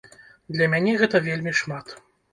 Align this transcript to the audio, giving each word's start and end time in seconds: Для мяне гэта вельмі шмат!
Для 0.55 0.67
мяне 0.71 0.95
гэта 1.01 1.21
вельмі 1.31 1.55
шмат! 1.61 1.97